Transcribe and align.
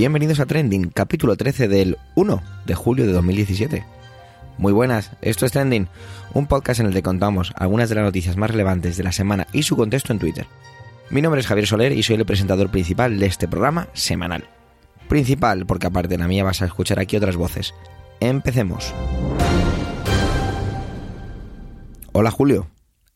Bienvenidos 0.00 0.40
a 0.40 0.46
Trending, 0.46 0.88
capítulo 0.88 1.36
13 1.36 1.68
del 1.68 1.98
1 2.14 2.42
de 2.64 2.74
julio 2.74 3.06
de 3.06 3.12
2017. 3.12 3.84
Muy 4.56 4.72
buenas, 4.72 5.10
esto 5.20 5.44
es 5.44 5.52
Trending, 5.52 5.88
un 6.32 6.46
podcast 6.46 6.80
en 6.80 6.86
el 6.86 6.94
que 6.94 7.02
contamos 7.02 7.52
algunas 7.54 7.90
de 7.90 7.96
las 7.96 8.04
noticias 8.04 8.38
más 8.38 8.50
relevantes 8.50 8.96
de 8.96 9.02
la 9.04 9.12
semana 9.12 9.46
y 9.52 9.62
su 9.62 9.76
contexto 9.76 10.14
en 10.14 10.18
Twitter. 10.18 10.46
Mi 11.10 11.20
nombre 11.20 11.42
es 11.42 11.46
Javier 11.46 11.66
Soler 11.66 11.92
y 11.92 12.02
soy 12.02 12.16
el 12.16 12.24
presentador 12.24 12.70
principal 12.70 13.18
de 13.18 13.26
este 13.26 13.46
programa 13.46 13.88
semanal. 13.92 14.48
Principal 15.06 15.66
porque 15.66 15.88
aparte 15.88 16.08
de 16.08 16.16
la 16.16 16.28
mía 16.28 16.44
vas 16.44 16.62
a 16.62 16.64
escuchar 16.64 16.98
aquí 16.98 17.18
otras 17.18 17.36
voces. 17.36 17.74
Empecemos. 18.20 18.94
Hola 22.12 22.30
Julio, 22.30 22.70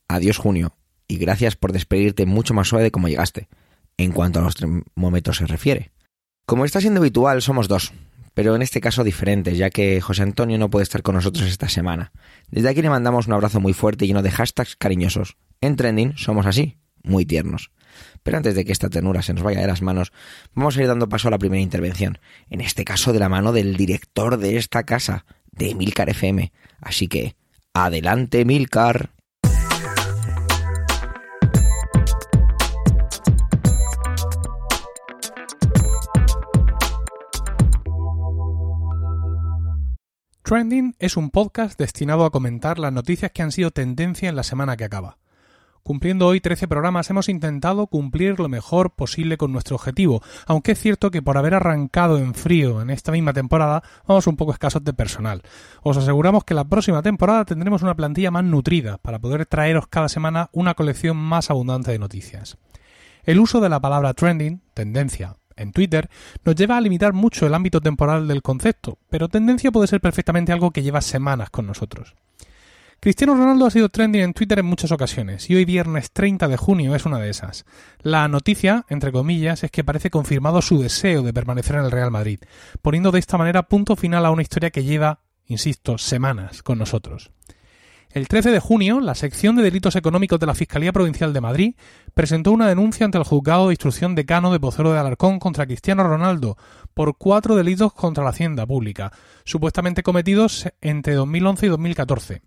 adiós 0.07 0.37
junio, 0.37 0.75
y 1.07 1.17
gracias 1.17 1.55
por 1.55 1.71
despedirte 1.71 2.27
mucho 2.27 2.53
más 2.53 2.67
suave 2.67 2.83
de 2.83 2.91
como 2.91 3.07
llegaste, 3.07 3.47
en 3.97 4.11
cuanto 4.11 4.37
a 4.37 4.43
los 4.43 4.53
termómetros 4.53 5.37
se 5.37 5.47
refiere. 5.47 5.94
Como 6.45 6.63
está 6.63 6.79
siendo 6.79 6.99
habitual, 6.99 7.41
somos 7.41 7.67
dos, 7.67 7.91
pero 8.35 8.55
en 8.55 8.61
este 8.61 8.79
caso 8.79 9.03
diferentes, 9.03 9.57
ya 9.57 9.71
que 9.71 9.99
José 9.99 10.21
Antonio 10.21 10.59
no 10.59 10.69
puede 10.69 10.83
estar 10.83 11.01
con 11.01 11.15
nosotros 11.15 11.47
esta 11.47 11.69
semana. 11.69 12.11
Desde 12.51 12.69
aquí 12.69 12.83
le 12.83 12.89
mandamos 12.91 13.25
un 13.25 13.33
abrazo 13.33 13.59
muy 13.59 13.73
fuerte 13.73 14.05
y 14.05 14.09
lleno 14.09 14.21
de 14.21 14.29
hashtags 14.29 14.75
cariñosos. 14.75 15.37
En 15.59 15.75
Trending 15.75 16.15
somos 16.17 16.45
así, 16.45 16.77
muy 17.01 17.25
tiernos. 17.25 17.71
Pero 18.21 18.37
antes 18.37 18.53
de 18.53 18.63
que 18.63 18.73
esta 18.73 18.89
ternura 18.89 19.23
se 19.23 19.33
nos 19.33 19.41
vaya 19.41 19.61
de 19.61 19.65
las 19.65 19.81
manos, 19.81 20.11
vamos 20.53 20.77
a 20.77 20.81
ir 20.81 20.87
dando 20.87 21.09
paso 21.09 21.29
a 21.29 21.31
la 21.31 21.39
primera 21.39 21.63
intervención, 21.63 22.19
en 22.51 22.61
este 22.61 22.85
caso 22.85 23.11
de 23.11 23.19
la 23.19 23.29
mano 23.29 23.51
del 23.51 23.75
director 23.75 24.37
de 24.37 24.57
esta 24.57 24.83
casa, 24.83 25.25
de 25.51 25.71
Emilcar 25.71 26.09
FM. 26.09 26.51
Así 26.79 27.07
que, 27.07 27.35
adelante 27.73 28.41
Emilcar. 28.41 29.14
Trending 40.45 40.95
es 40.99 41.17
un 41.17 41.31
podcast 41.31 41.75
destinado 41.75 42.23
a 42.23 42.29
comentar 42.29 42.77
las 42.77 42.93
noticias 42.93 43.31
que 43.31 43.41
han 43.41 43.51
sido 43.51 43.71
tendencia 43.71 44.29
en 44.29 44.35
la 44.35 44.43
semana 44.43 44.77
que 44.77 44.83
acaba. 44.83 45.17
Cumpliendo 45.81 46.27
hoy 46.27 46.39
13 46.39 46.67
programas 46.67 47.09
hemos 47.09 47.29
intentado 47.29 47.87
cumplir 47.87 48.39
lo 48.39 48.47
mejor 48.47 48.91
posible 48.91 49.37
con 49.37 49.51
nuestro 49.51 49.75
objetivo, 49.75 50.21
aunque 50.45 50.73
es 50.73 50.79
cierto 50.79 51.09
que 51.09 51.23
por 51.23 51.39
haber 51.39 51.55
arrancado 51.55 52.19
en 52.19 52.35
frío 52.35 52.79
en 52.83 52.91
esta 52.91 53.11
misma 53.11 53.33
temporada 53.33 53.81
vamos 54.05 54.27
un 54.27 54.37
poco 54.37 54.51
escasos 54.51 54.83
de 54.83 54.93
personal. 54.93 55.41
Os 55.81 55.97
aseguramos 55.97 56.43
que 56.43 56.53
la 56.53 56.65
próxima 56.65 57.01
temporada 57.01 57.45
tendremos 57.45 57.81
una 57.81 57.95
plantilla 57.95 58.29
más 58.29 58.43
nutrida 58.43 58.99
para 58.99 59.17
poder 59.17 59.47
traeros 59.47 59.87
cada 59.87 60.09
semana 60.09 60.51
una 60.51 60.75
colección 60.75 61.17
más 61.17 61.49
abundante 61.49 61.91
de 61.91 61.97
noticias. 61.97 62.59
El 63.23 63.39
uso 63.39 63.61
de 63.61 63.69
la 63.69 63.79
palabra 63.79 64.13
trending, 64.13 64.61
tendencia, 64.75 65.37
en 65.55 65.71
Twitter 65.71 66.09
nos 66.43 66.55
lleva 66.55 66.77
a 66.77 66.81
limitar 66.81 67.13
mucho 67.13 67.45
el 67.45 67.53
ámbito 67.53 67.81
temporal 67.81 68.27
del 68.27 68.41
concepto, 68.41 68.97
pero 69.09 69.29
tendencia 69.29 69.71
puede 69.71 69.87
ser 69.87 70.01
perfectamente 70.01 70.51
algo 70.51 70.71
que 70.71 70.83
lleva 70.83 71.01
semanas 71.01 71.49
con 71.49 71.67
nosotros. 71.67 72.15
Cristiano 72.99 73.35
Ronaldo 73.35 73.67
ha 73.67 73.71
sido 73.71 73.89
trending 73.89 74.21
en 74.21 74.33
Twitter 74.33 74.59
en 74.59 74.65
muchas 74.65 74.91
ocasiones 74.91 75.49
y 75.49 75.55
hoy 75.55 75.65
viernes 75.65 76.11
30 76.11 76.47
de 76.47 76.57
junio 76.57 76.95
es 76.95 77.05
una 77.05 77.19
de 77.19 77.29
esas. 77.29 77.65
La 78.01 78.27
noticia, 78.27 78.85
entre 78.89 79.11
comillas, 79.11 79.63
es 79.63 79.69
que 79.69 79.83
parece 79.83 80.09
confirmado 80.09 80.61
su 80.61 80.81
deseo 80.81 81.21
de 81.21 81.33
permanecer 81.33 81.75
en 81.75 81.85
el 81.85 81.91
Real 81.91 82.09
Madrid, 82.09 82.39
poniendo 82.81 83.11
de 83.11 83.19
esta 83.19 83.37
manera 83.37 83.63
punto 83.63 83.95
final 83.95 84.25
a 84.25 84.31
una 84.31 84.41
historia 84.41 84.71
que 84.71 84.83
lleva, 84.83 85.19
insisto, 85.45 85.97
semanas 85.97 86.63
con 86.63 86.79
nosotros. 86.79 87.31
El 88.09 88.27
13 88.29 88.51
de 88.51 88.59
junio, 88.59 89.01
la 89.01 89.13
sección 89.13 89.55
de 89.55 89.63
delitos 89.63 89.95
económicos 89.95 90.39
de 90.39 90.45
la 90.45 90.55
Fiscalía 90.55 90.93
Provincial 90.93 91.33
de 91.33 91.41
Madrid 91.41 91.75
presentó 92.13 92.51
una 92.51 92.67
denuncia 92.67 93.05
ante 93.05 93.17
el 93.17 93.25
juzgado 93.25 93.67
de 93.67 93.73
instrucción 93.73 94.15
decano 94.15 94.53
de 94.53 94.59
Pozuelo 94.59 94.93
de 94.93 94.99
Alarcón 94.99 95.37
contra 95.39 95.65
Cristiano 95.65 96.03
Ronaldo 96.03 96.57
por 96.93 97.17
cuatro 97.17 97.55
delitos 97.55 97.91
contra 97.93 98.23
la 98.23 98.29
hacienda 98.29 98.65
pública, 98.65 99.11
supuestamente 99.43 100.01
cometidos 100.01 100.69
entre 100.81 101.15
2011 101.15 101.65
y 101.65 101.69
2014. 101.69 102.41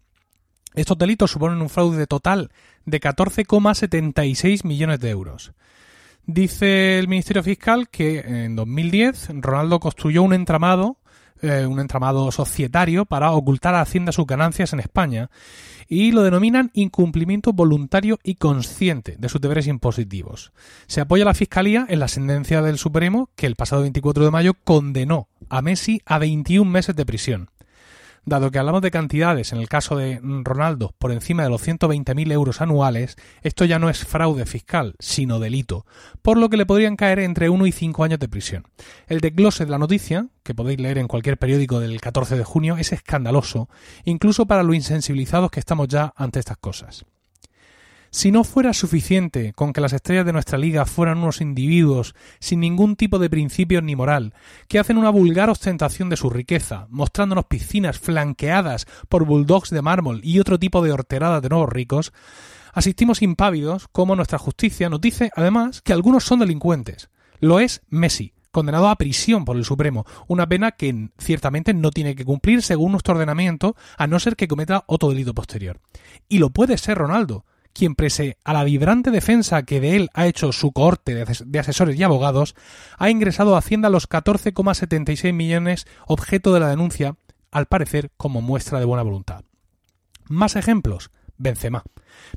Estos 0.74 0.96
delitos 0.96 1.30
suponen 1.30 1.60
un 1.60 1.68
fraude 1.68 2.06
total 2.06 2.50
de 2.86 3.00
14,76 3.00 4.64
millones 4.64 5.00
de 5.00 5.10
euros. 5.10 5.52
Dice 6.24 6.98
el 6.98 7.08
Ministerio 7.08 7.42
Fiscal 7.42 7.88
que 7.88 8.20
en 8.20 8.54
2010 8.54 9.30
Ronaldo 9.40 9.80
construyó 9.80 10.22
un 10.22 10.34
entramado 10.34 10.98
eh, 11.42 11.66
un 11.66 11.80
entramado 11.80 12.30
societario 12.32 13.04
para 13.04 13.32
ocultar 13.32 13.74
a 13.74 13.80
Hacienda 13.80 14.12
sus 14.12 14.26
ganancias 14.26 14.72
en 14.72 14.80
España 14.80 15.30
y 15.88 16.12
lo 16.12 16.22
denominan 16.22 16.70
incumplimiento 16.74 17.52
voluntario 17.52 18.18
y 18.22 18.34
consciente 18.34 19.16
de 19.18 19.28
sus 19.28 19.40
deberes 19.40 19.66
impositivos. 19.66 20.52
Se 20.86 21.00
apoya 21.00 21.24
la 21.24 21.34
Fiscalía 21.34 21.86
en 21.88 22.00
la 22.00 22.08
sentencia 22.08 22.62
del 22.62 22.78
Supremo 22.78 23.30
que 23.36 23.46
el 23.46 23.56
pasado 23.56 23.82
24 23.82 24.24
de 24.24 24.30
mayo 24.30 24.54
condenó 24.64 25.28
a 25.48 25.62
Messi 25.62 26.02
a 26.04 26.18
21 26.18 26.70
meses 26.70 26.94
de 26.94 27.06
prisión. 27.06 27.50
Dado 28.28 28.50
que 28.50 28.58
hablamos 28.58 28.82
de 28.82 28.90
cantidades, 28.90 29.52
en 29.52 29.58
el 29.58 29.68
caso 29.68 29.96
de 29.96 30.20
Ronaldo, 30.22 30.94
por 30.98 31.12
encima 31.12 31.42
de 31.42 31.48
los 31.48 31.66
120.000 31.66 32.30
euros 32.32 32.60
anuales, 32.60 33.16
esto 33.42 33.64
ya 33.64 33.78
no 33.78 33.88
es 33.88 34.04
fraude 34.04 34.44
fiscal, 34.44 34.96
sino 34.98 35.38
delito, 35.38 35.86
por 36.20 36.36
lo 36.36 36.50
que 36.50 36.58
le 36.58 36.66
podrían 36.66 36.96
caer 36.96 37.20
entre 37.20 37.48
1 37.48 37.66
y 37.66 37.72
5 37.72 38.04
años 38.04 38.18
de 38.18 38.28
prisión. 38.28 38.64
El 39.06 39.20
desglose 39.20 39.64
de 39.64 39.70
la 39.70 39.78
noticia, 39.78 40.28
que 40.42 40.54
podéis 40.54 40.80
leer 40.80 40.98
en 40.98 41.08
cualquier 41.08 41.38
periódico 41.38 41.80
del 41.80 42.00
14 42.00 42.36
de 42.36 42.44
junio, 42.44 42.76
es 42.76 42.92
escandaloso, 42.92 43.68
incluso 44.04 44.46
para 44.46 44.62
lo 44.62 44.74
insensibilizados 44.74 45.50
que 45.50 45.60
estamos 45.60 45.88
ya 45.88 46.12
ante 46.14 46.38
estas 46.38 46.58
cosas. 46.58 47.06
Si 48.10 48.32
no 48.32 48.42
fuera 48.42 48.72
suficiente 48.72 49.52
con 49.52 49.72
que 49.72 49.82
las 49.82 49.92
estrellas 49.92 50.24
de 50.24 50.32
nuestra 50.32 50.56
liga 50.56 50.86
fueran 50.86 51.18
unos 51.18 51.42
individuos 51.42 52.14
sin 52.40 52.60
ningún 52.60 52.96
tipo 52.96 53.18
de 53.18 53.28
principios 53.28 53.82
ni 53.82 53.96
moral, 53.96 54.32
que 54.66 54.78
hacen 54.78 54.96
una 54.96 55.10
vulgar 55.10 55.50
ostentación 55.50 56.08
de 56.08 56.16
su 56.16 56.30
riqueza, 56.30 56.86
mostrándonos 56.88 57.44
piscinas 57.44 57.98
flanqueadas 57.98 58.86
por 59.10 59.26
bulldogs 59.26 59.70
de 59.70 59.82
mármol 59.82 60.20
y 60.24 60.38
otro 60.38 60.58
tipo 60.58 60.82
de 60.82 60.92
horteradas 60.92 61.42
de 61.42 61.50
nuevos 61.50 61.68
ricos, 61.68 62.12
asistimos 62.72 63.20
impávidos 63.20 63.88
como 63.92 64.16
nuestra 64.16 64.38
justicia 64.38 64.88
nos 64.88 65.02
dice 65.02 65.30
además 65.36 65.82
que 65.82 65.92
algunos 65.92 66.24
son 66.24 66.38
delincuentes. 66.38 67.10
Lo 67.40 67.60
es 67.60 67.82
Messi, 67.88 68.32
condenado 68.50 68.88
a 68.88 68.96
prisión 68.96 69.44
por 69.44 69.56
el 69.56 69.66
Supremo, 69.66 70.06
una 70.26 70.48
pena 70.48 70.72
que 70.72 71.10
ciertamente 71.18 71.74
no 71.74 71.90
tiene 71.90 72.16
que 72.16 72.24
cumplir 72.24 72.62
según 72.62 72.92
nuestro 72.92 73.14
ordenamiento, 73.14 73.76
a 73.98 74.06
no 74.06 74.18
ser 74.18 74.34
que 74.34 74.48
cometa 74.48 74.84
otro 74.86 75.10
delito 75.10 75.34
posterior. 75.34 75.80
Y 76.26 76.38
lo 76.38 76.50
puede 76.50 76.78
ser 76.78 76.96
Ronaldo, 76.98 77.44
quien 77.78 77.94
prese 77.94 78.36
a 78.44 78.52
la 78.52 78.64
vibrante 78.64 79.12
defensa 79.12 79.62
que 79.62 79.80
de 79.80 79.94
él 79.94 80.10
ha 80.12 80.26
hecho 80.26 80.50
su 80.52 80.72
cohorte 80.72 81.14
de 81.14 81.58
asesores 81.60 81.96
y 81.96 82.02
abogados, 82.02 82.56
ha 82.98 83.08
ingresado 83.08 83.54
a 83.54 83.58
Hacienda 83.58 83.88
los 83.88 84.08
14,76 84.08 85.32
millones 85.32 85.86
objeto 86.06 86.52
de 86.52 86.60
la 86.60 86.68
denuncia, 86.68 87.14
al 87.52 87.66
parecer 87.66 88.10
como 88.16 88.42
muestra 88.42 88.80
de 88.80 88.84
buena 88.84 89.04
voluntad. 89.04 89.44
Más 90.26 90.56
ejemplos. 90.56 91.10
Benzema. 91.38 91.84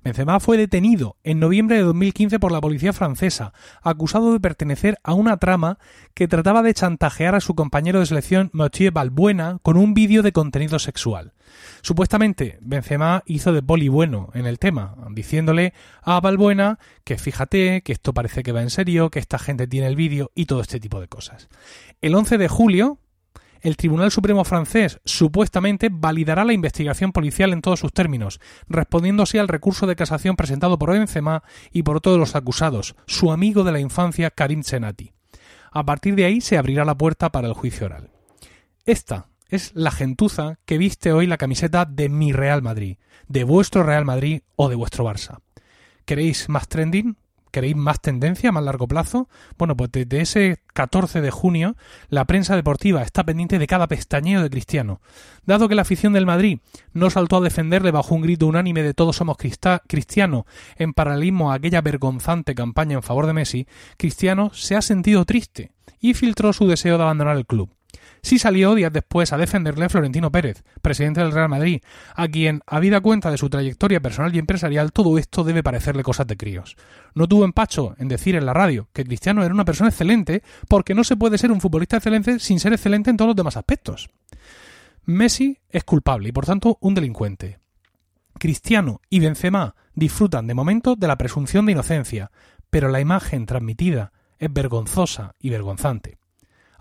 Benzema 0.03 0.39
fue 0.39 0.57
detenido 0.57 1.17
en 1.23 1.39
noviembre 1.39 1.77
de 1.77 1.83
2015 1.83 2.39
por 2.39 2.51
la 2.51 2.61
policía 2.61 2.93
francesa, 2.93 3.53
acusado 3.81 4.31
de 4.31 4.39
pertenecer 4.39 4.97
a 5.03 5.13
una 5.13 5.37
trama 5.37 5.79
que 6.13 6.27
trataba 6.27 6.61
de 6.61 6.73
chantajear 6.73 7.35
a 7.35 7.41
su 7.41 7.55
compañero 7.55 7.99
de 7.99 8.05
selección 8.05 8.49
Mathieu 8.53 8.91
Balbuena 8.91 9.59
con 9.61 9.77
un 9.77 9.93
vídeo 9.93 10.21
de 10.21 10.31
contenido 10.31 10.79
sexual. 10.79 11.33
Supuestamente, 11.81 12.57
Benzema 12.61 13.23
hizo 13.25 13.51
de 13.51 13.61
poli 13.61 13.89
bueno 13.89 14.29
en 14.33 14.45
el 14.45 14.59
tema, 14.59 14.95
diciéndole 15.11 15.73
a 16.01 16.19
Balbuena 16.19 16.79
que 17.03 17.17
fíjate, 17.17 17.81
que 17.81 17.91
esto 17.91 18.13
parece 18.13 18.43
que 18.43 18.51
va 18.51 18.61
en 18.61 18.69
serio, 18.69 19.09
que 19.09 19.19
esta 19.19 19.39
gente 19.39 19.67
tiene 19.67 19.87
el 19.87 19.95
vídeo 19.95 20.31
y 20.35 20.45
todo 20.45 20.61
este 20.61 20.79
tipo 20.79 21.01
de 21.01 21.07
cosas. 21.07 21.49
El 22.01 22.15
11 22.15 22.37
de 22.37 22.47
julio, 22.47 22.99
el 23.61 23.77
Tribunal 23.77 24.11
Supremo 24.11 24.43
francés 24.43 24.99
supuestamente 25.05 25.89
validará 25.91 26.43
la 26.45 26.53
investigación 26.53 27.11
policial 27.11 27.53
en 27.53 27.61
todos 27.61 27.79
sus 27.79 27.93
términos, 27.93 28.39
respondiendo 28.67 29.23
así 29.23 29.37
al 29.37 29.47
recurso 29.47 29.87
de 29.87 29.95
casación 29.95 30.35
presentado 30.35 30.77
por 30.77 30.91
Benzema 30.91 31.43
y 31.71 31.83
por 31.83 32.01
todos 32.01 32.19
los 32.19 32.35
acusados, 32.35 32.95
su 33.05 33.31
amigo 33.31 33.63
de 33.63 33.71
la 33.71 33.79
infancia 33.79 34.31
Karim 34.31 34.63
Senati. 34.63 35.13
A 35.71 35.85
partir 35.85 36.15
de 36.15 36.25
ahí 36.25 36.41
se 36.41 36.57
abrirá 36.57 36.83
la 36.85 36.97
puerta 36.97 37.31
para 37.31 37.47
el 37.47 37.53
juicio 37.53 37.85
oral. 37.85 38.09
Esta 38.85 39.27
es 39.47 39.71
la 39.75 39.91
gentuza 39.91 40.59
que 40.65 40.77
viste 40.77 41.13
hoy 41.13 41.27
la 41.27 41.37
camiseta 41.37 41.85
de 41.85 42.09
mi 42.09 42.33
Real 42.33 42.61
Madrid, 42.61 42.97
de 43.27 43.43
vuestro 43.43 43.83
Real 43.83 44.05
Madrid 44.05 44.41
o 44.55 44.69
de 44.69 44.75
vuestro 44.75 45.05
Barça. 45.05 45.39
¿Queréis 46.05 46.49
más 46.49 46.67
trending? 46.67 47.15
¿Queréis 47.51 47.75
más 47.75 48.01
tendencia 48.01 48.51
más 48.51 48.63
largo 48.63 48.87
plazo? 48.87 49.27
Bueno, 49.57 49.75
pues 49.75 49.91
desde 49.91 50.21
ese 50.21 50.59
14 50.73 51.21
de 51.21 51.31
junio 51.31 51.75
la 52.09 52.25
prensa 52.25 52.55
deportiva 52.55 53.01
está 53.01 53.25
pendiente 53.25 53.59
de 53.59 53.67
cada 53.67 53.87
pestañeo 53.87 54.41
de 54.41 54.49
Cristiano. 54.49 55.01
Dado 55.45 55.67
que 55.67 55.75
la 55.75 55.81
afición 55.81 56.13
del 56.13 56.25
Madrid 56.25 56.59
no 56.93 57.09
saltó 57.09 57.37
a 57.37 57.41
defenderle 57.41 57.91
bajo 57.91 58.15
un 58.15 58.21
grito 58.21 58.47
unánime 58.47 58.83
de 58.83 58.93
todos 58.93 59.17
somos 59.17 59.37
cristiano 59.37 60.45
en 60.77 60.93
paralelismo 60.93 61.51
a 61.51 61.55
aquella 61.55 61.81
vergonzante 61.81 62.55
campaña 62.55 62.95
en 62.95 63.03
favor 63.03 63.27
de 63.27 63.33
Messi, 63.33 63.67
Cristiano 63.97 64.51
se 64.53 64.75
ha 64.75 64.81
sentido 64.81 65.25
triste 65.25 65.71
y 65.99 66.13
filtró 66.13 66.53
su 66.53 66.67
deseo 66.67 66.97
de 66.97 67.03
abandonar 67.03 67.37
el 67.37 67.45
club. 67.45 67.69
Sí 68.21 68.39
salió 68.39 68.75
días 68.75 68.93
después 68.93 69.33
a 69.33 69.37
defenderle 69.37 69.89
Florentino 69.89 70.31
Pérez, 70.31 70.63
presidente 70.81 71.21
del 71.21 71.31
Real 71.31 71.49
Madrid, 71.49 71.81
a 72.15 72.27
quien, 72.27 72.61
habida 72.67 73.01
cuenta 73.01 73.31
de 73.31 73.37
su 73.37 73.49
trayectoria 73.49 73.99
personal 73.99 74.33
y 74.35 74.39
empresarial, 74.39 74.91
todo 74.91 75.17
esto 75.17 75.43
debe 75.43 75.63
parecerle 75.63 76.03
cosas 76.03 76.27
de 76.27 76.37
críos. 76.37 76.77
No 77.15 77.27
tuvo 77.27 77.45
empacho 77.45 77.95
en 77.97 78.07
decir 78.07 78.35
en 78.35 78.45
la 78.45 78.53
radio 78.53 78.87
que 78.93 79.03
Cristiano 79.03 79.43
era 79.43 79.53
una 79.53 79.65
persona 79.65 79.89
excelente, 79.89 80.43
porque 80.67 80.93
no 80.93 81.03
se 81.03 81.17
puede 81.17 81.37
ser 81.37 81.51
un 81.51 81.61
futbolista 81.61 81.97
excelente 81.97 82.39
sin 82.39 82.59
ser 82.59 82.73
excelente 82.73 83.09
en 83.09 83.17
todos 83.17 83.29
los 83.29 83.35
demás 83.35 83.57
aspectos. 83.57 84.09
Messi 85.05 85.59
es 85.69 85.83
culpable 85.83 86.29
y 86.29 86.31
por 86.31 86.45
tanto 86.45 86.77
un 86.81 86.93
delincuente. 86.93 87.59
Cristiano 88.37 89.01
y 89.09 89.19
Benzema 89.19 89.75
disfrutan 89.93 90.47
de 90.47 90.53
momento 90.53 90.95
de 90.95 91.07
la 91.07 91.17
presunción 91.17 91.65
de 91.65 91.73
inocencia, 91.73 92.31
pero 92.69 92.89
la 92.89 93.01
imagen 93.01 93.45
transmitida 93.45 94.13
es 94.39 94.51
vergonzosa 94.51 95.35
y 95.39 95.49
vergonzante. 95.49 96.20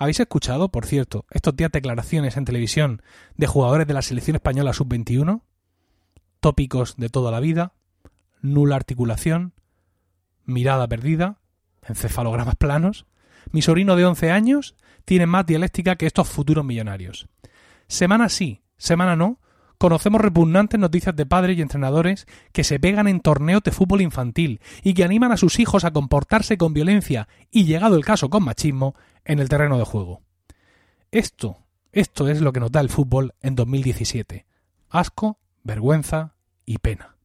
¿Habéis 0.01 0.19
escuchado, 0.19 0.71
por 0.71 0.87
cierto, 0.87 1.27
estos 1.31 1.55
días 1.55 1.71
declaraciones 1.71 2.39
en 2.39 2.47
televisión 2.47 3.03
de 3.37 3.47
jugadores 3.47 3.87
de 3.87 3.93
la 3.93 4.01
selección 4.01 4.35
española 4.35 4.73
sub-21? 4.73 5.43
Tópicos 6.41 6.97
de 6.97 7.11
toda 7.11 7.31
la 7.31 7.39
vida, 7.39 7.75
nula 8.41 8.77
articulación, 8.77 9.53
mirada 10.47 10.89
perdida, 10.89 11.41
encefalogramas 11.87 12.55
planos. 12.59 13.05
Mi 13.53 13.61
sobrino 13.61 13.95
de 13.95 14.07
11 14.07 14.31
años 14.31 14.75
tiene 15.05 15.27
más 15.27 15.45
dialéctica 15.45 15.97
que 15.97 16.07
estos 16.07 16.31
futuros 16.31 16.65
millonarios. 16.65 17.29
Semana 17.87 18.31
sí, 18.31 18.63
semana 18.79 19.17
no, 19.17 19.39
conocemos 19.81 20.21
repugnantes 20.21 20.79
noticias 20.79 21.17
de 21.17 21.25
padres 21.25 21.57
y 21.57 21.63
entrenadores 21.63 22.27
que 22.53 22.65
se 22.65 22.79
pegan 22.79 23.09
en 23.09 23.21
torneos 23.21 23.63
de 23.63 23.71
fútbol 23.73 24.03
infantil 24.03 24.61
y 24.83 24.93
que 24.93 25.05
animan 25.05 25.33
a 25.33 25.39
sus 25.39 25.59
hijos 25.59 25.85
a 25.85 25.91
comportarse 25.91 26.59
con 26.59 26.75
violencia 26.75 27.29
y, 27.51 27.65
llegado 27.65 27.97
el 27.97 28.05
caso, 28.05 28.29
con 28.29 28.45
machismo, 28.45 28.95
en 29.25 29.39
el 29.39 29.49
terreno 29.49 29.79
de 29.79 29.85
juego. 29.85 30.21
Esto, 31.11 31.57
esto 31.93 32.29
es 32.29 32.43
lo 32.43 32.53
que 32.53 32.61
nos 32.61 32.71
da 32.71 32.81
el 32.81 32.91
fútbol 32.91 33.35
en 33.41 33.55
2017. 33.55 34.45
Asco, 34.91 35.39
vergüenza 35.65 36.35
y 36.67 36.77
pena. 36.77 37.17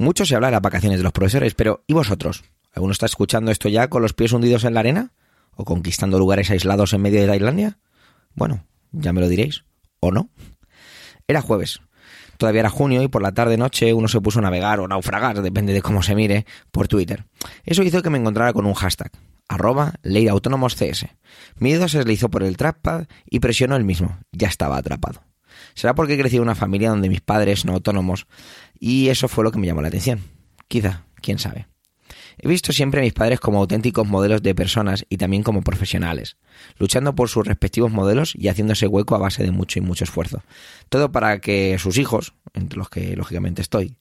Mucho 0.00 0.24
se 0.24 0.34
habla 0.34 0.46
de 0.46 0.52
las 0.52 0.62
vacaciones 0.62 0.98
de 0.98 1.02
los 1.02 1.12
profesores, 1.12 1.54
pero 1.54 1.84
¿y 1.86 1.92
vosotros? 1.92 2.42
¿Alguno 2.72 2.92
está 2.92 3.04
escuchando 3.04 3.50
esto 3.50 3.68
ya 3.68 3.88
con 3.88 4.00
los 4.00 4.14
pies 4.14 4.32
hundidos 4.32 4.64
en 4.64 4.72
la 4.72 4.80
arena? 4.80 5.12
¿O 5.54 5.66
conquistando 5.66 6.18
lugares 6.18 6.50
aislados 6.50 6.94
en 6.94 7.02
medio 7.02 7.20
de 7.20 7.26
Tailandia? 7.26 7.78
Bueno, 8.34 8.64
ya 8.92 9.12
me 9.12 9.20
lo 9.20 9.28
diréis. 9.28 9.64
¿O 10.00 10.10
no? 10.10 10.30
Era 11.28 11.42
jueves. 11.42 11.82
Todavía 12.38 12.60
era 12.60 12.70
junio 12.70 13.02
y 13.02 13.08
por 13.08 13.20
la 13.20 13.32
tarde-noche 13.32 13.92
uno 13.92 14.08
se 14.08 14.22
puso 14.22 14.38
a 14.38 14.42
navegar 14.42 14.80
o 14.80 14.88
naufragar, 14.88 15.42
depende 15.42 15.74
de 15.74 15.82
cómo 15.82 16.02
se 16.02 16.14
mire, 16.14 16.46
por 16.70 16.88
Twitter. 16.88 17.26
Eso 17.64 17.82
hizo 17.82 18.00
que 18.00 18.08
me 18.08 18.16
encontrara 18.16 18.54
con 18.54 18.64
un 18.64 18.72
hashtag, 18.72 19.12
arroba 19.48 19.96
ley 20.00 20.28
autónomos. 20.28 20.78
Mi 21.58 21.74
dedo 21.74 21.88
se 21.88 21.98
deslizó 21.98 22.30
por 22.30 22.42
el 22.42 22.56
trackpad 22.56 23.04
y 23.26 23.40
presionó 23.40 23.76
el 23.76 23.84
mismo. 23.84 24.18
Ya 24.32 24.48
estaba 24.48 24.78
atrapado. 24.78 25.29
Será 25.74 25.94
porque 25.94 26.18
crecí 26.18 26.36
en 26.36 26.42
una 26.42 26.54
familia 26.54 26.90
donde 26.90 27.08
mis 27.08 27.20
padres 27.20 27.60
son 27.60 27.70
autónomos 27.70 28.26
y 28.78 29.08
eso 29.08 29.28
fue 29.28 29.44
lo 29.44 29.52
que 29.52 29.58
me 29.58 29.66
llamó 29.66 29.82
la 29.82 29.88
atención. 29.88 30.20
Quizá, 30.68 31.04
quién 31.20 31.38
sabe. 31.38 31.66
He 32.38 32.48
visto 32.48 32.72
siempre 32.72 33.00
a 33.00 33.04
mis 33.04 33.12
padres 33.12 33.38
como 33.38 33.58
auténticos 33.58 34.06
modelos 34.06 34.42
de 34.42 34.54
personas 34.54 35.04
y 35.08 35.18
también 35.18 35.42
como 35.42 35.62
profesionales, 35.62 36.38
luchando 36.78 37.14
por 37.14 37.28
sus 37.28 37.46
respectivos 37.46 37.92
modelos 37.92 38.34
y 38.34 38.48
haciéndose 38.48 38.86
hueco 38.86 39.14
a 39.14 39.18
base 39.18 39.42
de 39.42 39.50
mucho 39.50 39.78
y 39.78 39.82
mucho 39.82 40.04
esfuerzo. 40.04 40.42
Todo 40.88 41.12
para 41.12 41.40
que 41.40 41.78
sus 41.78 41.98
hijos, 41.98 42.32
entre 42.54 42.78
los 42.78 42.88
que 42.88 43.14
lógicamente 43.14 43.60
estoy, 43.60 43.96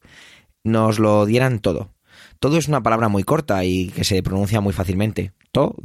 nos 0.64 1.00
lo 1.00 1.26
dieran 1.26 1.60
todo. 1.60 1.92
Todo 2.40 2.58
es 2.58 2.70
una 2.70 2.82
palabra 2.82 3.10
muy 3.10 3.24
corta 3.24 3.66
y 3.66 3.90
que 3.90 4.06
se 4.06 4.24
pronuncia 4.24 4.62
muy 4.62 4.72
fácilmente. 4.72 5.34
Todo 5.52 5.76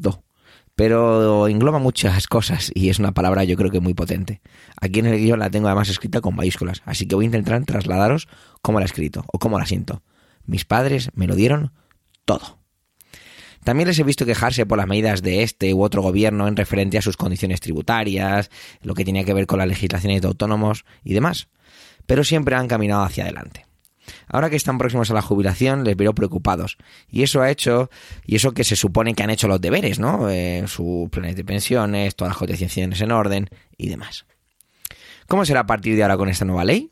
pero 0.75 1.47
engloba 1.47 1.79
muchas 1.79 2.27
cosas 2.27 2.71
y 2.75 2.89
es 2.89 2.99
una 2.99 3.13
palabra 3.13 3.45
yo 3.45 3.57
creo 3.57 3.71
que 3.71 3.81
muy 3.81 3.95
potente. 3.95 4.41
Aquí 4.81 5.01
en 5.01 5.07
el 5.07 5.19
guion 5.19 5.39
la 5.39 5.51
tengo 5.51 5.69
además 5.69 5.89
escrita 5.89 6.21
con 6.21 6.35
mayúsculas, 6.35 6.83
así 6.85 7.07
que 7.07 7.15
voy 7.15 7.25
a 7.25 7.27
intentar 7.27 7.65
trasladaros 7.65 8.29
cómo 8.63 8.79
la 8.81 8.85
he 8.85 8.87
escrito 8.87 9.25
o 9.27 9.39
cómo 9.39 9.59
la 9.59 9.67
siento. 9.67 10.03
Mis 10.47 10.65
padres 10.65 11.11
me 11.15 11.27
lo 11.27 11.37
dieron 11.37 11.73
todo. 12.25 12.59
También 13.63 13.89
les 13.89 13.99
he 13.99 14.05
visto 14.05 14.27
quejarse 14.27 14.67
por 14.67 14.77
las 14.77 14.87
medidas 14.87 15.23
de 15.23 15.43
este 15.43 15.73
u 15.73 15.83
otro 15.83 16.03
gobierno 16.03 16.49
en 16.49 16.57
referente 16.57 16.99
a 16.99 17.03
sus 17.03 17.17
condiciones 17.17 17.61
tributarias, 17.61 18.51
lo 18.83 18.95
que 18.95 19.07
tenía 19.07 19.25
que 19.25 19.33
ver 19.33 19.47
con 19.47 19.59
las 19.59 19.69
legislaciones 19.69 20.21
de 20.21 20.29
autónomos 20.29 20.85
y 21.03 21.15
demás, 21.15 21.49
pero 22.05 22.25
siempre 22.25 22.57
han 22.57 22.69
caminado 22.69 23.05
hacia 23.05 23.25
adelante. 23.25 23.65
Ahora 24.29 24.51
que 24.51 24.57
están 24.57 24.79
próximos 24.79 25.11
a 25.11 25.15
la 25.15 25.23
jubilación, 25.23 25.85
les 25.85 25.97
veo 25.97 26.15
preocupados. 26.15 26.77
Y 27.09 27.23
eso 27.23 27.43
ha 27.43 27.51
hecho, 27.51 27.91
y 28.25 28.37
eso 28.37 28.53
que 28.53 28.65
se 28.65 28.77
supone 28.77 29.15
que 29.15 29.23
han 29.23 29.31
hecho 29.31 29.49
los 29.49 29.61
deberes, 29.61 29.99
¿no? 29.99 30.29
Eh, 30.31 30.65
sus 30.67 31.09
planes 31.11 31.37
de 31.37 31.45
pensiones, 31.45 32.15
todas 32.17 32.33
las 32.33 32.39
cotizaciones 32.39 33.01
en 33.01 33.13
orden 33.13 33.49
y 33.77 33.89
demás. 33.89 34.27
¿Cómo 35.27 35.45
será 35.45 35.61
a 35.61 35.67
partir 35.67 35.97
de 35.97 36.03
ahora 36.03 36.17
con 36.17 36.29
esta 36.29 36.45
nueva 36.45 36.65
ley? 36.65 36.91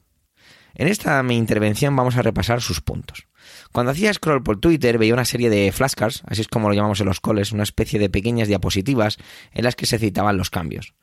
En 0.75 0.89
esta 0.89 1.23
mi 1.23 1.37
intervención 1.37 1.95
vamos 1.95 2.17
a 2.17 2.23
repasar 2.23 2.63
sus 2.63 2.81
puntos. 2.81 3.27
Cuando 3.73 3.93
hacía 3.93 4.13
scroll 4.13 4.43
por 4.43 4.61
Twitter 4.61 4.99
veía 4.99 5.15
una 5.15 5.25
serie 5.25 5.49
de 5.49 5.73
flashcards, 5.73 6.23
así 6.27 6.43
es 6.43 6.49
como 6.49 6.69
lo 6.69 6.75
llamamos 6.75 7.01
en 7.01 7.07
los 7.07 7.21
coles, 7.21 7.53
una 7.53 7.63
especie 7.63 7.99
de 7.99 8.11
pequeñas 8.11 8.47
diapositivas 8.47 9.17
en 9.53 9.65
las 9.65 9.77
que 9.77 9.87
se 9.87 9.99
citaban 9.99 10.37
los 10.37 10.51
cambios. 10.51 10.95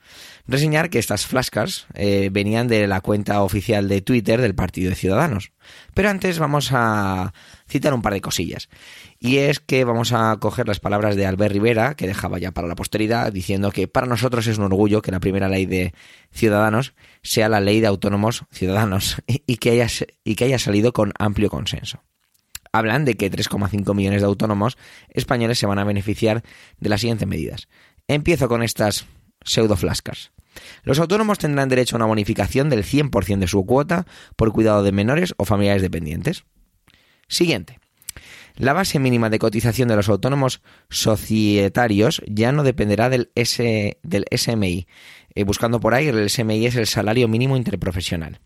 Reseñar 0.48 0.92
que 0.92 1.00
estas 1.00 1.25
flashcards 1.25 1.88
eh, 1.95 2.30
venían 2.31 2.68
de 2.68 2.86
la 2.86 3.01
cuenta 3.01 3.42
oficial 3.42 3.88
de 3.88 4.01
Twitter 4.01 4.39
del 4.39 4.54
Partido 4.54 4.92
de 4.92 4.95
Ciudadanos. 4.95 5.51
Pero 5.95 6.10
antes 6.10 6.38
vamos 6.38 6.69
a 6.71 7.33
citar 7.68 7.94
un 7.94 8.04
par 8.04 8.13
de 8.13 8.21
cosillas. 8.21 8.69
Y 9.19 9.38
es 9.38 9.60
que 9.60 9.83
vamos 9.83 10.13
a 10.13 10.38
coger 10.39 10.68
las 10.68 10.80
palabras 10.80 11.16
de 11.16 11.25
Albert 11.25 11.54
Rivera, 11.54 11.95
que 11.95 12.07
dejaba 12.07 12.38
ya 12.38 12.51
para 12.51 12.68
la 12.68 12.75
posteridad, 12.75 13.33
diciendo 13.33 13.71
que 13.71 13.88
para 13.88 14.06
nosotros 14.06 14.45
es 14.45 14.60
un 14.60 14.66
orgullo 14.66 15.01
que 15.01 15.12
la 15.12 15.19
primera 15.19 15.50
ley 15.50 15.66
de 15.66 15.94
Ciudadanos 16.31 16.94
sea 17.24 17.50
la 17.50 17.62
ley 17.62 17.81
de 17.81 17.88
autónomos 17.88 18.45
ciudadanos 18.51 19.18
y 19.27 19.57
que 19.57 19.71
haya, 19.71 19.88
y 20.24 20.36
que 20.36 20.45
haya 20.45 20.60
salido 20.60 20.94
con 20.94 21.13
amplio 21.18 21.50
consenso 21.50 22.04
hablan 22.71 23.06
de 23.06 23.16
que 23.16 23.31
3,5 23.31 23.95
millones 23.95 24.21
de 24.21 24.27
autónomos 24.27 24.77
españoles 25.10 25.60
se 25.60 25.66
van 25.66 25.80
a 25.80 25.83
beneficiar 25.83 26.44
de 26.80 26.89
las 26.89 27.01
siguientes 27.01 27.27
medidas. 27.27 27.68
Empiezo 28.07 28.48
con 28.48 28.63
estas 28.63 29.06
pseudo 29.44 29.75
flascas. 29.75 30.31
Los 30.83 31.00
autónomos 31.00 31.38
tendrán 31.38 31.69
derecho 31.69 31.95
a 31.95 31.98
una 31.98 32.06
bonificación 32.06 32.69
del 32.69 32.83
100% 32.83 33.39
de 33.39 33.48
su 33.48 33.66
cuota 33.66 34.06
por 34.36 34.51
cuidado 34.51 34.83
de 34.83 34.92
menores 34.92 35.33
o 35.38 35.45
familiares 35.45 35.81
dependientes. 35.81 36.44
Siguiente. 37.27 37.80
La 38.56 38.73
base 38.73 38.99
mínima 38.99 39.30
de 39.30 39.40
cotización 39.40 39.88
de 39.88 39.95
los 39.95 40.09
autónomos 40.09 40.61
societarios 40.90 42.21
ya 42.28 42.52
no 42.52 42.64
dependerá 42.64 43.09
del, 43.09 43.31
SMI. 43.35 44.88
Eh, 45.35 45.44
buscando 45.44 45.80
por 45.80 45.94
ahí, 45.94 46.07
el 46.07 46.30
SMI 46.30 46.66
es 46.66 46.76
el 46.76 46.88
salario 46.88 47.28
mínimo 47.28 47.56
interprofesional. 47.56 48.42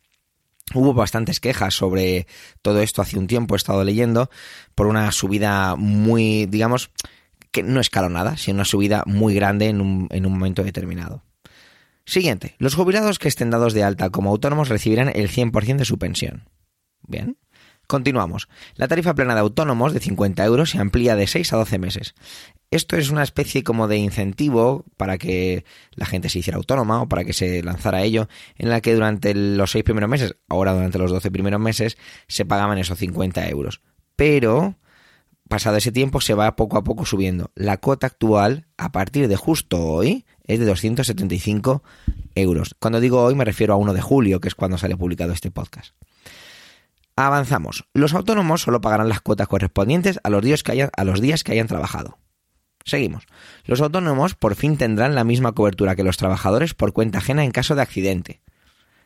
Hubo 0.74 0.94
bastantes 0.94 1.40
quejas 1.40 1.74
sobre 1.74 2.26
todo 2.62 2.82
esto 2.82 3.02
hace 3.02 3.20
un 3.20 3.28
tiempo, 3.28 3.56
he 3.56 3.58
estado 3.58 3.84
leyendo, 3.84 4.30
por 4.76 4.88
una 4.88 5.12
subida 5.12 5.76
muy, 5.76 6.46
digamos, 6.46 6.92
que 7.52 7.64
no 7.64 7.80
escalonada, 7.80 8.38
sino 8.38 8.56
una 8.56 8.66
subida 8.66 9.04
muy 9.06 9.36
grande 9.36 9.68
en 9.68 9.82
un, 9.82 10.08
en 10.10 10.26
un 10.26 10.34
momento 10.34 10.64
determinado. 10.64 11.24
Siguiente, 12.06 12.56
los 12.58 12.76
jubilados 12.76 13.20
que 13.20 13.28
estén 13.28 13.50
dados 13.50 13.74
de 13.74 13.84
alta 13.84 14.10
como 14.10 14.30
autónomos 14.32 14.70
recibirán 14.70 15.10
el 15.14 15.30
100% 15.30 15.78
de 15.78 15.86
su 15.86 15.98
pensión. 15.98 16.50
Bien. 17.08 17.38
Continuamos. 17.88 18.48
La 18.76 18.88
tarifa 18.88 19.14
plana 19.14 19.34
de 19.34 19.42
autónomos 19.42 19.94
de 19.94 20.00
50 20.00 20.44
euros 20.46 20.72
se 20.72 20.80
amplía 20.80 21.16
de 21.16 21.28
6 21.28 21.54
a 21.54 21.58
12 21.58 21.80
meses. 21.80 22.16
Esto 22.72 22.98
es 22.98 23.12
una 23.12 23.22
especie 23.22 23.64
como 23.64 23.88
de 23.88 23.98
incentivo 23.98 24.84
para 24.98 25.18
que 25.20 25.64
la 25.92 26.08
gente 26.08 26.30
se 26.30 26.40
hiciera 26.40 26.58
autónoma 26.58 27.04
o 27.04 27.08
para 27.08 27.24
que 27.24 27.34
se 27.34 27.62
lanzara 27.62 28.02
ello, 28.02 28.28
en 28.58 28.70
la 28.70 28.82
que 28.82 28.96
durante 28.96 29.36
los 29.36 29.70
seis 29.70 29.84
primeros 29.84 30.10
meses, 30.10 30.36
ahora 30.50 30.74
durante 30.74 30.98
los 30.98 31.12
12 31.12 31.30
primeros 31.30 31.60
meses, 31.60 31.98
se 32.28 32.46
pagaban 32.46 32.80
esos 32.80 32.98
50 32.98 33.48
euros. 33.50 33.82
Pero, 34.16 34.76
pasado 35.48 35.78
ese 35.78 35.92
tiempo, 35.92 36.20
se 36.20 36.34
va 36.34 36.56
poco 36.56 36.78
a 36.78 36.84
poco 36.84 37.06
subiendo. 37.06 37.52
La 37.54 37.78
cuota 37.78 38.08
actual, 38.08 38.66
a 38.78 38.92
partir 38.92 39.28
de 39.28 39.36
justo 39.36 39.80
hoy, 39.80 40.26
es 40.46 40.58
de 40.58 40.66
275 40.66 41.84
euros. 42.34 42.76
Cuando 42.80 43.00
digo 43.00 43.22
hoy 43.22 43.36
me 43.36 43.46
refiero 43.46 43.74
a 43.74 43.78
1 43.78 43.94
de 43.94 44.02
julio, 44.02 44.40
que 44.40 44.48
es 44.48 44.56
cuando 44.56 44.80
sale 44.80 44.98
publicado 44.98 45.32
este 45.32 45.52
podcast. 45.52 45.94
Avanzamos. 47.16 47.86
Los 47.94 48.14
autónomos 48.14 48.62
solo 48.62 48.82
pagarán 48.82 49.08
las 49.08 49.22
cuotas 49.22 49.48
correspondientes 49.48 50.20
a 50.24 50.30
los 50.30 50.42
días 50.42 50.64
que 50.64 50.72
hayan, 50.72 51.68
trabajado. 51.68 52.18
Seguimos. 52.86 53.26
Los 53.66 53.82
autónomos 53.82 54.34
por 54.34 54.56
fin 54.56 54.78
tendrán 54.78 55.14
la 55.14 55.24
misma 55.24 55.54
cobertura 55.54 55.96
que 55.96 56.04
los 56.04 56.18
trabajadores 56.18 56.74
por 56.74 56.92
cuenta 56.92 57.20
ajena 57.20 57.44
en 57.44 57.52
caso 57.52 57.76
de 57.76 57.84
accidente. 57.84 58.42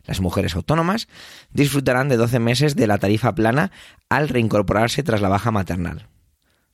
Las 0.05 0.21
mujeres 0.21 0.55
autónomas 0.55 1.09
disfrutarán 1.51 2.07
de 2.07 2.15
12 2.15 2.39
meses 2.39 2.75
de 2.77 2.87
la 2.87 2.97
tarifa 2.97 3.35
plana 3.35 3.71
al 4.07 4.29
reincorporarse 4.29 5.03
tras 5.03 5.21
la 5.21 5.29
baja 5.29 5.51
maternal. 5.51 6.07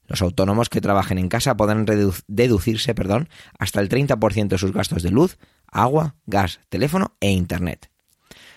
Los 0.06 0.22
autónomos 0.22 0.70
que 0.70 0.82
trabajen 0.82 1.18
en 1.18 1.30
casa 1.30 1.58
podrán 1.58 1.86
deducirse 2.28 2.94
perdón, 2.94 3.28
hasta 3.58 3.80
el 3.82 3.90
30% 3.90 4.50
de 4.50 4.58
sus 4.60 4.72
gastos 4.72 5.02
de 5.02 5.10
luz, 5.10 5.40
agua, 5.66 6.16
gas, 6.28 6.60
teléfono 6.70 7.16
e 7.22 7.32
Internet. 7.32 7.93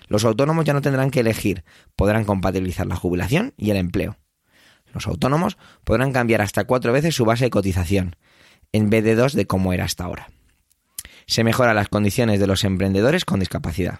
Los 0.07 0.25
autónomos 0.25 0.65
ya 0.65 0.73
no 0.73 0.81
tendrán 0.81 1.11
que 1.11 1.19
elegir, 1.19 1.63
podrán 1.95 2.25
compatibilizar 2.25 2.87
la 2.87 2.95
jubilación 2.95 3.53
y 3.57 3.71
el 3.71 3.77
empleo. 3.77 4.17
Los 4.93 5.07
autónomos 5.07 5.57
podrán 5.83 6.13
cambiar 6.13 6.41
hasta 6.41 6.63
cuatro 6.63 6.93
veces 6.93 7.15
su 7.15 7.25
base 7.25 7.45
de 7.45 7.49
cotización, 7.49 8.15
en 8.71 8.89
vez 8.89 9.03
de 9.03 9.15
dos 9.15 9.33
de 9.33 9.45
como 9.45 9.73
era 9.73 9.85
hasta 9.85 10.05
ahora. 10.05 10.29
Se 11.25 11.43
mejoran 11.43 11.75
las 11.75 11.89
condiciones 11.89 12.39
de 12.39 12.47
los 12.47 12.63
emprendedores 12.63 13.25
con 13.25 13.39
discapacidad. 13.39 13.99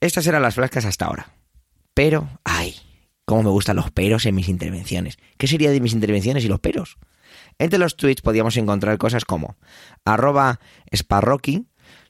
Estas 0.00 0.26
eran 0.26 0.42
las 0.42 0.56
flascas 0.56 0.84
hasta 0.84 1.06
ahora. 1.06 1.28
Pero, 1.94 2.28
ay, 2.42 2.74
cómo 3.24 3.44
me 3.44 3.50
gustan 3.50 3.76
los 3.76 3.92
peros 3.92 4.26
en 4.26 4.34
mis 4.34 4.48
intervenciones. 4.48 5.16
¿Qué 5.38 5.46
sería 5.46 5.70
de 5.70 5.80
mis 5.80 5.92
intervenciones 5.92 6.44
y 6.44 6.48
los 6.48 6.60
peros? 6.60 6.98
Entre 7.58 7.78
los 7.78 7.96
tweets 7.96 8.20
podíamos 8.20 8.56
encontrar 8.56 8.98
cosas 8.98 9.24
como 9.24 9.56
arroba 10.04 10.60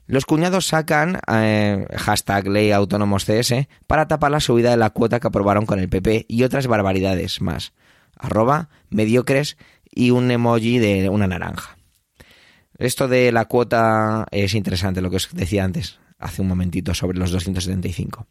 los 0.07 0.25
cuñados 0.25 0.67
sacan 0.67 1.19
eh, 1.27 1.87
hashtag 1.95 2.47
ley 2.47 2.71
autónomos 2.71 3.25
CS 3.25 3.67
para 3.87 4.07
tapar 4.07 4.31
la 4.31 4.39
subida 4.39 4.71
de 4.71 4.77
la 4.77 4.91
cuota 4.91 5.19
que 5.19 5.27
aprobaron 5.27 5.65
con 5.65 5.79
el 5.79 5.89
PP 5.89 6.25
y 6.27 6.43
otras 6.43 6.67
barbaridades 6.67 7.41
más. 7.41 7.73
Arroba 8.17 8.69
mediocres 8.89 9.57
y 9.89 10.11
un 10.11 10.29
emoji 10.29 10.77
de 10.79 11.09
una 11.09 11.27
naranja. 11.27 11.77
Esto 12.77 13.07
de 13.07 13.31
la 13.31 13.45
cuota 13.45 14.25
es 14.31 14.53
interesante, 14.53 15.01
lo 15.01 15.09
que 15.09 15.15
os 15.15 15.29
decía 15.33 15.63
antes, 15.63 15.99
hace 16.19 16.41
un 16.41 16.49
momentito, 16.49 16.93
sobre 16.93 17.17
los 17.17 17.31
275. 17.31 18.27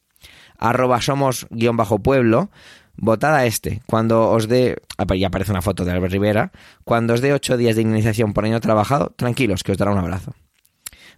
Arroba 0.58 1.00
somos 1.00 1.46
guion 1.50 1.76
bajo 1.76 1.98
pueblo, 2.00 2.50
votad 2.96 3.34
a 3.34 3.46
este. 3.46 3.82
Cuando 3.86 4.30
os 4.30 4.46
dé, 4.46 4.76
ya 5.16 5.26
aparece 5.26 5.50
una 5.50 5.62
foto 5.62 5.84
de 5.84 5.92
Albert 5.92 6.12
Rivera, 6.12 6.52
cuando 6.84 7.14
os 7.14 7.20
dé 7.20 7.32
ocho 7.32 7.56
días 7.56 7.74
de 7.76 7.82
indemnización 7.82 8.32
por 8.32 8.44
año 8.44 8.60
trabajado, 8.60 9.14
tranquilos, 9.16 9.62
que 9.62 9.72
os 9.72 9.78
dará 9.78 9.90
un 9.90 9.98
abrazo. 9.98 10.34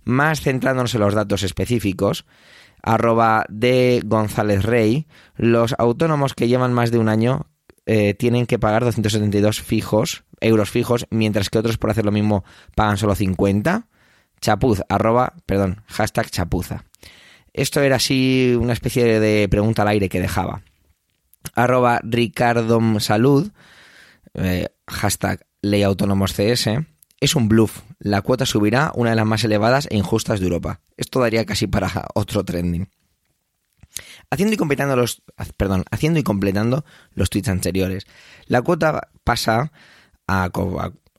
Más 0.06 0.40
centrándonos 0.40 0.94
en 0.94 1.00
los 1.00 1.14
datos 1.14 1.42
específicos, 1.42 2.24
arroba 2.80 3.44
de 3.48 4.00
González 4.04 4.62
Rey, 4.62 5.08
los 5.36 5.74
autónomos 5.78 6.34
que 6.34 6.46
llevan 6.46 6.72
más 6.72 6.92
de 6.92 6.98
un 6.98 7.08
año 7.08 7.46
eh, 7.86 8.14
tienen 8.14 8.46
que 8.46 8.60
pagar 8.60 8.84
272 8.84 9.60
fijos, 9.60 10.24
euros 10.40 10.70
fijos, 10.70 11.06
mientras 11.10 11.50
que 11.50 11.58
otros 11.58 11.76
por 11.76 11.90
hacer 11.90 12.04
lo 12.04 12.12
mismo 12.12 12.44
pagan 12.76 12.98
solo 12.98 13.16
50. 13.16 13.88
Chapuz, 14.40 14.80
arroba, 14.88 15.34
perdón, 15.44 15.82
hashtag 15.88 16.30
chapuza. 16.30 16.84
Esto 17.52 17.80
era 17.80 17.96
así 17.96 18.56
una 18.56 18.74
especie 18.74 19.18
de 19.18 19.48
pregunta 19.48 19.82
al 19.82 19.88
aire 19.88 20.08
que 20.08 20.20
dejaba. 20.20 20.62
Arroba 21.54 22.00
Ricardo 22.04 22.80
Salud, 23.00 23.50
eh, 24.34 24.68
hashtag 24.86 25.44
ley 25.62 25.82
autónomos 25.82 26.32
CS 26.32 26.68
es 27.20 27.34
un 27.34 27.48
bluff. 27.48 27.82
La 27.98 28.22
cuota 28.22 28.46
subirá 28.46 28.92
una 28.94 29.10
de 29.10 29.16
las 29.16 29.26
más 29.26 29.44
elevadas 29.44 29.88
e 29.90 29.96
injustas 29.96 30.40
de 30.40 30.46
Europa. 30.46 30.80
Esto 30.96 31.20
daría 31.20 31.44
casi 31.44 31.66
para 31.66 31.90
otro 32.14 32.44
trending. 32.44 32.88
Haciendo 34.30 34.54
y 34.54 34.56
completando 34.56 34.96
los, 34.96 35.22
perdón, 35.56 35.84
haciendo 35.90 36.18
y 36.18 36.22
completando 36.22 36.84
los 37.12 37.30
tweets 37.30 37.48
anteriores, 37.48 38.06
la 38.46 38.60
cuota 38.60 39.08
pasa 39.24 39.72
a, 40.26 40.50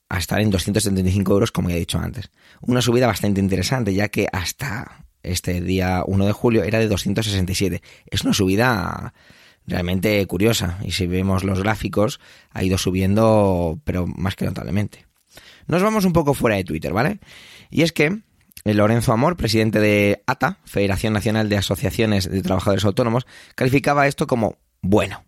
a 0.09 0.17
estar 0.17 0.41
en 0.41 0.51
275 0.51 1.33
euros, 1.33 1.51
como 1.51 1.69
ya 1.69 1.75
he 1.75 1.79
dicho 1.79 1.97
antes. 1.97 2.29
Una 2.61 2.81
subida 2.81 3.07
bastante 3.07 3.39
interesante, 3.39 3.93
ya 3.93 4.09
que 4.09 4.27
hasta 4.31 5.05
este 5.23 5.61
día 5.61 6.03
1 6.05 6.25
de 6.25 6.31
julio 6.33 6.63
era 6.63 6.79
de 6.79 6.87
267. 6.87 7.81
Es 8.05 8.23
una 8.23 8.33
subida 8.33 9.13
realmente 9.65 10.25
curiosa 10.27 10.79
y 10.83 10.91
si 10.91 11.07
vemos 11.07 11.43
los 11.43 11.61
gráficos 11.61 12.19
ha 12.51 12.63
ido 12.63 12.77
subiendo, 12.77 13.79
pero 13.83 14.05
más 14.05 14.35
que 14.35 14.45
notablemente. 14.45 15.06
Nos 15.67 15.83
vamos 15.83 16.05
un 16.05 16.13
poco 16.13 16.33
fuera 16.33 16.55
de 16.55 16.63
Twitter, 16.63 16.93
¿vale? 16.93 17.19
Y 17.69 17.81
es 17.81 17.91
que 17.91 18.21
Lorenzo 18.63 19.13
Amor, 19.13 19.37
presidente 19.37 19.79
de 19.79 20.23
ATA, 20.25 20.59
Federación 20.65 21.13
Nacional 21.13 21.49
de 21.49 21.57
Asociaciones 21.57 22.29
de 22.29 22.41
Trabajadores 22.41 22.85
Autónomos, 22.85 23.27
calificaba 23.55 24.07
esto 24.07 24.27
como 24.27 24.57
bueno 24.81 25.23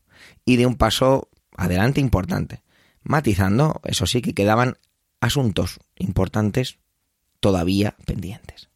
y 0.46 0.58
de 0.58 0.65
un 0.65 0.75
paso 0.75 1.29
adelante 1.55 2.01
importante, 2.01 2.62
matizando, 3.03 3.81
eso 3.84 4.05
sí, 4.05 4.22
que 4.22 4.34
quedaban 4.34 4.77
asuntos 5.22 5.79
importantes 5.98 6.79
todavía 7.39 7.96
pendientes. 8.05 8.69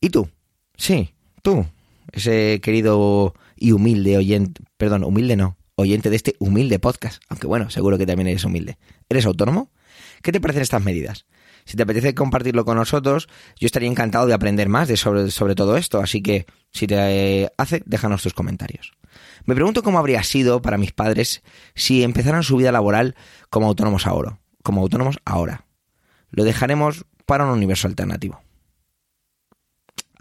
¿Y 0.00 0.10
tú? 0.10 0.28
Sí, 0.76 1.14
tú, 1.42 1.66
ese 2.12 2.60
querido 2.60 3.34
y 3.56 3.72
humilde 3.72 4.16
oyente, 4.16 4.62
perdón, 4.76 5.04
humilde 5.04 5.36
no, 5.36 5.56
oyente 5.76 6.10
de 6.10 6.16
este 6.16 6.36
humilde 6.40 6.78
podcast, 6.78 7.22
aunque 7.28 7.46
bueno, 7.46 7.70
seguro 7.70 7.98
que 7.98 8.06
también 8.06 8.28
eres 8.28 8.44
humilde. 8.44 8.78
¿Eres 9.08 9.26
autónomo? 9.26 9.70
¿Qué 10.22 10.32
te 10.32 10.40
parecen 10.40 10.62
estas 10.62 10.82
medidas? 10.82 11.26
Si 11.64 11.76
te 11.76 11.84
apetece 11.84 12.14
compartirlo 12.14 12.64
con 12.64 12.76
nosotros, 12.76 13.28
yo 13.58 13.66
estaría 13.66 13.88
encantado 13.88 14.26
de 14.26 14.34
aprender 14.34 14.68
más 14.68 14.88
de 14.88 14.96
sobre, 14.96 15.30
sobre 15.30 15.54
todo 15.54 15.76
esto, 15.76 16.00
así 16.00 16.22
que 16.22 16.46
si 16.72 16.86
te 16.86 17.50
hace, 17.56 17.82
déjanos 17.86 18.22
tus 18.22 18.34
comentarios. 18.34 18.92
Me 19.44 19.54
pregunto 19.54 19.82
cómo 19.82 19.98
habría 19.98 20.22
sido 20.22 20.62
para 20.62 20.78
mis 20.78 20.92
padres 20.92 21.42
si 21.74 22.02
empezaran 22.02 22.42
su 22.42 22.56
vida 22.56 22.72
laboral 22.72 23.14
como 23.50 23.68
autónomos 23.68 24.06
ahora, 24.06 24.38
como 24.62 24.80
autónomos 24.80 25.18
ahora. 25.24 25.66
Lo 26.30 26.44
dejaremos 26.44 27.04
para 27.26 27.44
un 27.44 27.50
universo 27.50 27.88
alternativo. 27.88 28.40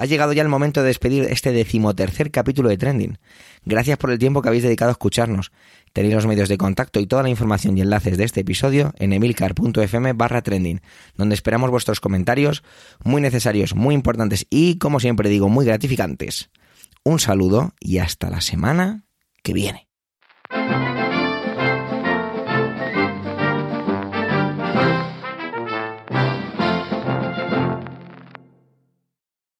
Ha 0.01 0.05
llegado 0.05 0.33
ya 0.33 0.41
el 0.41 0.47
momento 0.47 0.81
de 0.81 0.87
despedir 0.87 1.25
este 1.25 1.51
decimotercer 1.51 2.31
capítulo 2.31 2.69
de 2.69 2.77
Trending. 2.79 3.19
Gracias 3.65 3.99
por 3.99 4.09
el 4.09 4.17
tiempo 4.17 4.41
que 4.41 4.47
habéis 4.47 4.63
dedicado 4.63 4.89
a 4.89 4.93
escucharnos. 4.93 5.51
Tenéis 5.93 6.15
los 6.15 6.25
medios 6.25 6.49
de 6.49 6.57
contacto 6.57 6.99
y 6.99 7.05
toda 7.05 7.21
la 7.21 7.29
información 7.29 7.77
y 7.77 7.81
enlaces 7.81 8.17
de 8.17 8.23
este 8.23 8.39
episodio 8.39 8.95
en 8.97 9.13
emilcar.fm 9.13 10.13
barra 10.13 10.41
trending, 10.41 10.81
donde 11.17 11.35
esperamos 11.35 11.69
vuestros 11.69 11.99
comentarios, 11.99 12.63
muy 13.03 13.21
necesarios, 13.21 13.75
muy 13.75 13.93
importantes 13.93 14.47
y, 14.49 14.79
como 14.79 14.99
siempre 14.99 15.29
digo, 15.29 15.49
muy 15.49 15.67
gratificantes. 15.67 16.49
Un 17.03 17.19
saludo 17.19 17.75
y 17.79 17.99
hasta 17.99 18.31
la 18.31 18.41
semana 18.41 19.05
que 19.43 19.53
viene. 19.53 19.87